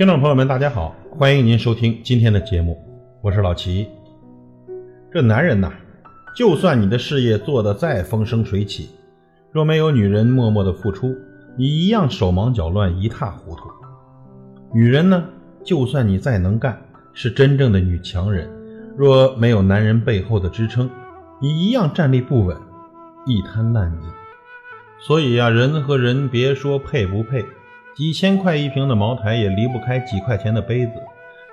[0.00, 2.74] 听众朋友们，大家好，欢迎您收听今天的节目，
[3.20, 3.86] 我是老齐。
[5.12, 5.70] 这男人呐，
[6.34, 8.88] 就算你的事业做得再风生水起，
[9.52, 11.14] 若没有女人默默的付出，
[11.54, 13.68] 你一样手忙脚乱，一塌糊涂。
[14.72, 15.22] 女人呢，
[15.62, 16.80] 就算你再能干，
[17.12, 18.48] 是真正的女强人，
[18.96, 20.88] 若没有男人背后的支撑，
[21.42, 22.56] 你一样站立不稳，
[23.26, 24.06] 一滩烂泥。
[24.98, 27.44] 所以呀，人和人别说配不配。
[27.94, 30.92] 几千块一瓶的茅台也离不开几块钱的杯子，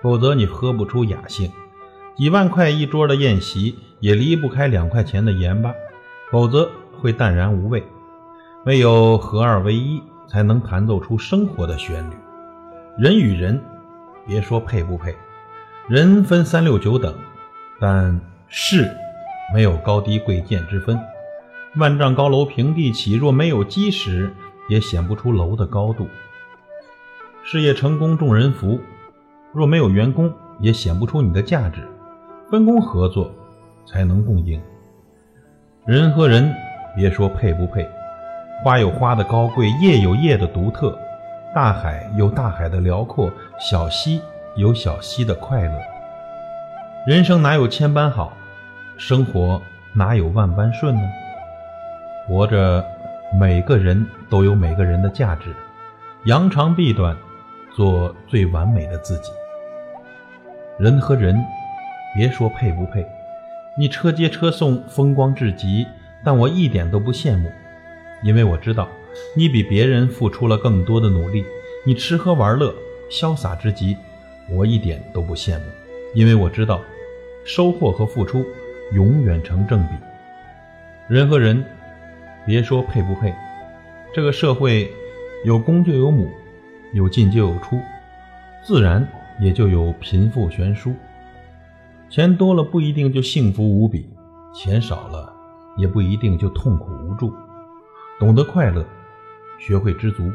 [0.02, 1.50] 否则你喝不出雅兴；
[2.16, 5.74] 几万块一桌的宴席也离不开两块钱的盐巴，
[6.32, 6.70] 否则
[7.00, 7.84] 会淡然无味。
[8.66, 12.14] 唯有合二为一，才能弹奏出生活的旋律。
[12.98, 13.62] 人与人，
[14.26, 15.16] 别说配不配，
[15.88, 17.14] 人分三六九等，
[17.80, 18.90] 但事
[19.54, 21.00] 没有高低贵贱之分。
[21.78, 24.34] 万丈高楼平地起，若没有基石，
[24.70, 26.08] 也显不出楼的高度。
[27.50, 28.78] 事业成功，众人福；
[29.54, 31.80] 若没有员工，也显不出你的价值。
[32.52, 33.32] 分工合作，
[33.86, 34.62] 才能共赢。
[35.86, 36.54] 人和人，
[36.94, 37.90] 别说配不配，
[38.62, 40.94] 花有花的高贵，叶有叶的独特，
[41.56, 44.22] 大海有大海的辽阔，小溪
[44.58, 45.80] 有小溪的快乐。
[47.08, 48.34] 人生哪有千般好，
[48.98, 49.62] 生活
[49.94, 51.02] 哪有万般顺呢？
[52.28, 52.84] 活着，
[53.40, 55.56] 每个人都有每个人的价值，
[56.26, 57.16] 扬长避短。
[57.78, 59.30] 做最完美的自己。
[60.80, 61.40] 人和人，
[62.16, 63.06] 别说配不配，
[63.78, 65.86] 你车接车送，风光至极，
[66.24, 67.52] 但我一点都不羡慕，
[68.24, 68.90] 因为我知道
[69.36, 71.46] 你比别人付出了更多的努力。
[71.86, 72.74] 你吃喝玩乐，
[73.12, 73.96] 潇洒之极，
[74.50, 75.66] 我一点都不羡慕，
[76.16, 76.82] 因为我知道
[77.46, 78.44] 收获和付出
[78.92, 79.90] 永远成正比。
[81.08, 81.64] 人和人，
[82.44, 83.32] 别说配不配，
[84.12, 84.92] 这个社会
[85.46, 86.28] 有公就有母。
[86.94, 87.80] 有进就有出，
[88.64, 89.08] 自然
[89.40, 90.94] 也就有贫富悬殊。
[92.10, 94.10] 钱多了不一定就幸福无比，
[94.54, 95.34] 钱少了
[95.78, 97.34] 也不一定就痛苦无助。
[98.20, 98.86] 懂得快乐，
[99.60, 100.32] 学会知足，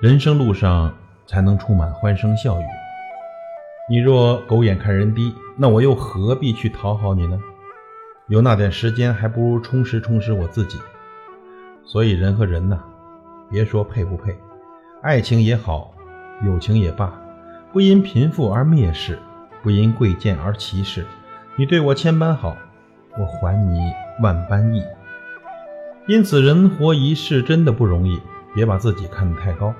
[0.00, 0.92] 人生路上
[1.26, 2.64] 才能充满欢声笑语。
[3.88, 7.38] 你若狗眼看人低，那我又何必去讨好你呢？
[8.28, 10.78] 有那点时间，还不如充实充实我自己。
[11.84, 12.82] 所以人和人呐，
[13.50, 14.34] 别说配不配。
[15.04, 15.92] 爱情也好，
[16.46, 17.12] 友情也罢，
[17.74, 19.18] 不因贫富而蔑视，
[19.62, 21.04] 不因贵贱而歧视。
[21.56, 22.56] 你对我千般好，
[23.18, 23.78] 我还你
[24.22, 24.82] 万般义。
[26.08, 28.18] 因此，人活一世真的不容易，
[28.54, 29.74] 别把自己看得太高。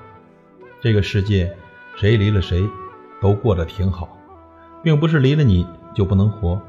[0.79, 1.51] 这个世界，
[1.95, 2.63] 谁离了谁，
[3.19, 4.15] 都过得挺好，
[4.83, 5.65] 并不是离了你
[5.95, 6.61] 就不能活。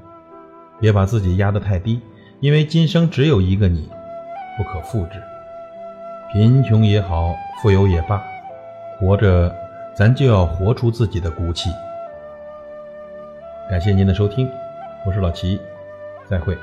[0.80, 2.00] 别把自己压得太低，
[2.40, 3.86] 因为今生只有一个你，
[4.56, 5.22] 不可复制。
[6.32, 8.18] 贫穷也好，富有也罢。
[8.98, 9.54] 活着，
[9.94, 11.68] 咱就要活出自己的骨气。
[13.68, 14.50] 感谢您的收听，
[15.04, 15.60] 我是老齐，
[16.26, 16.56] 再会。